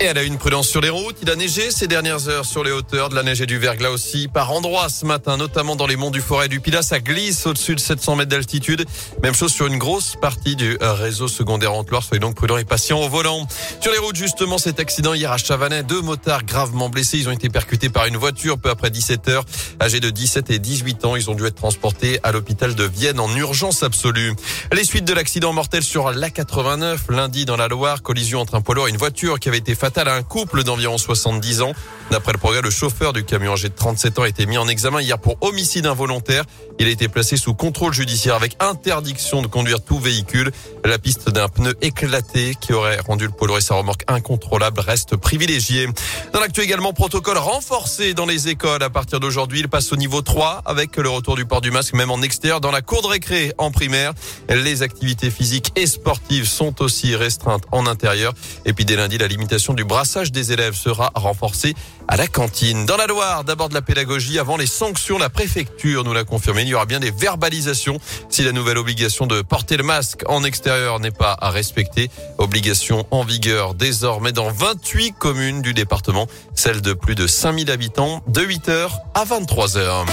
[0.00, 1.18] Et elle a une prudence sur les routes.
[1.22, 3.90] Il a neigé ces dernières heures sur les hauteurs de la neige et du verglas
[3.90, 6.82] aussi par endroits ce matin, notamment dans les monts du Forêt du Pilat.
[6.82, 8.84] Ça glisse au-dessus de 700 mètres d'altitude.
[9.22, 12.02] Même chose sur une grosse partie du euh, réseau secondaire en Loire.
[12.02, 13.46] Soyez donc prudents et patients au volant.
[13.80, 15.84] Sur les routes, justement, cet accident hier à Chavanais.
[15.84, 17.18] Deux motards gravement blessés.
[17.18, 19.44] Ils ont été percutés par une voiture peu après 17 heures.
[19.80, 23.20] Âgés de 17 et 18 ans, ils ont dû être transportés à l'hôpital de Vienne
[23.20, 24.34] en urgence absolue.
[24.72, 28.02] Les suites de l'accident mortel sur l'A89 lundi dans la Loire.
[28.02, 30.64] Collision entre un poids lourd et une voiture qui avait été fatale à un couple
[30.64, 31.74] d'environ 70 ans.
[32.10, 34.66] D'après le progrès, le chauffeur du camion âgé de 37 ans a été mis en
[34.66, 36.44] examen hier pour homicide involontaire.
[36.78, 40.52] Il a été placé sous contrôle judiciaire avec interdiction de conduire tout véhicule.
[40.86, 45.16] La piste d'un pneu éclaté qui aurait rendu le lourd et sa remorque incontrôlable reste
[45.16, 45.86] privilégiée.
[46.32, 48.82] Dans l'actu également, protocole renforcé dans les écoles.
[48.82, 51.92] À partir d'aujourd'hui, il passe au niveau 3 avec le retour du port du masque,
[51.92, 54.14] même en extérieur, dans la cour de récré en primaire.
[54.48, 58.32] Les activités physiques et sportives sont aussi restreintes en intérieur.
[58.64, 61.74] Et puis dès lundi, la limitation du brassage des élèves sera renforcé
[62.08, 62.86] à la cantine.
[62.86, 65.18] Dans la Loire, d'abord de la pédagogie avant les sanctions.
[65.18, 66.62] La préfecture nous l'a confirmé.
[66.62, 70.44] Il y aura bien des verbalisations si la nouvelle obligation de porter le masque en
[70.44, 72.10] extérieur n'est pas à respecter.
[72.38, 78.22] Obligation en vigueur désormais dans 28 communes du département, celle de plus de 5000 habitants,
[78.26, 80.04] de 8h à 23h.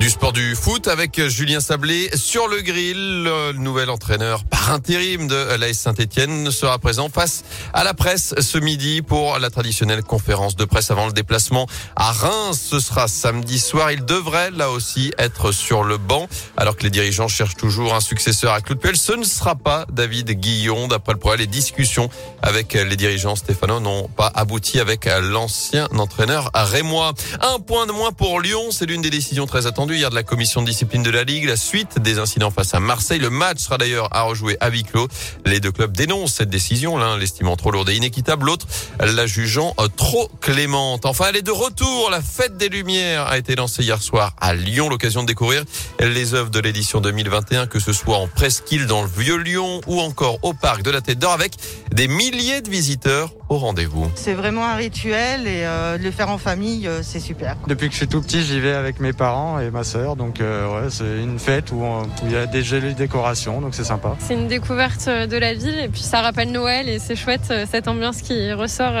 [0.00, 3.24] Du sport du foot avec Julien Sablé sur le grill.
[3.24, 8.58] Le nouvel entraîneur par intérim de l'AS Saint-Etienne sera présent face à la presse ce
[8.58, 12.60] midi pour la traditionnelle conférence de presse avant le déplacement à Reims.
[12.70, 13.90] Ce sera samedi soir.
[13.90, 18.00] Il devrait là aussi être sur le banc alors que les dirigeants cherchent toujours un
[18.00, 18.96] successeur à Claude Puel.
[18.96, 20.86] Ce ne sera pas David Guillon.
[20.86, 22.08] D'après le progrès, les discussions
[22.40, 27.14] avec les dirigeants stéphanois n'ont pas abouti avec l'ancien entraîneur Rémois.
[27.40, 28.70] Un point de moins pour Lyon.
[28.70, 31.44] C'est l'une des décisions très attendues hier de la commission de discipline de la Ligue.
[31.44, 33.18] La suite des incidents face à Marseille.
[33.18, 35.08] Le match sera d'ailleurs à rejouer à huis clos.
[35.44, 38.66] Les deux clubs dénoncent cette décision, l'un l'estimant trop lourde et inéquitable, l'autre
[39.00, 41.06] la jugeant euh, trop clémente.
[41.06, 42.10] Enfin, elle est de retour.
[42.10, 44.88] La fête des Lumières a été lancée hier soir à Lyon.
[44.88, 45.64] L'occasion de découvrir
[46.00, 50.00] les œuvres de l'édition 2021, que ce soit en presqu'île dans le Vieux Lyon ou
[50.00, 51.54] encore au parc de la Tête d'Or avec
[51.92, 54.10] des milliers de visiteurs au rendez-vous.
[54.14, 57.56] C'est vraiment un rituel et euh, le faire en famille, euh, c'est super.
[57.66, 60.40] Depuis que je suis tout petit, j'y vais avec mes parents et ma sœur, donc
[60.40, 61.82] euh, ouais, c'est une fête où
[62.24, 64.16] il y a des jolies décorations, donc c'est sympa.
[64.20, 67.88] C'est une découverte de la ville et puis ça rappelle Noël et c'est chouette cette
[67.88, 68.92] ambiance qui ressort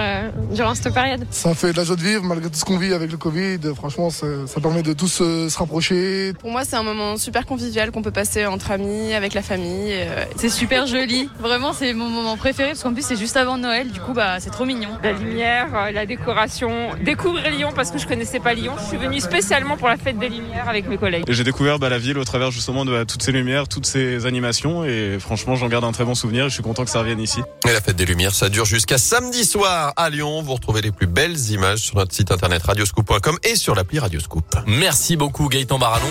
[0.52, 1.26] durant cette période.
[1.30, 3.58] Ça fait de la joie de vivre malgré tout ce qu'on vit avec le Covid.
[3.74, 6.32] Franchement, ça, ça permet de tous se rapprocher.
[6.34, 9.94] Pour moi, c'est un moment super convivial qu'on peut passer entre amis, avec la famille.
[10.36, 11.28] C'est super joli.
[11.40, 13.90] Vraiment, c'est mon moment préféré parce qu'en plus c'est juste avant Noël.
[13.90, 14.90] Du coup, bah c'est trop mignon.
[15.02, 16.70] La lumière, euh, la décoration,
[17.02, 18.72] découvrir Lyon parce que je connaissais pas Lyon.
[18.78, 21.24] Je suis venue spécialement pour la fête des Lumières avec mes collègues.
[21.28, 24.26] J'ai découvert bah, la ville au travers justement de bah, toutes ces lumières, toutes ces
[24.26, 27.00] animations et franchement j'en garde un très bon souvenir et je suis content que ça
[27.00, 27.40] revienne ici.
[27.68, 30.42] Et la fête des Lumières, ça dure jusqu'à samedi soir à Lyon.
[30.42, 34.56] Vous retrouvez les plus belles images sur notre site internet radioscoop.com et sur l'appli Radioscoop.
[34.66, 36.08] Merci beaucoup Gaëtan Barallon.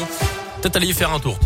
[0.61, 1.35] Peut-être aller y faire un tour.